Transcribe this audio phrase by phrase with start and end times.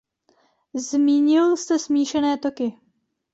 [0.75, 2.73] Zmínil jste smíšené toky.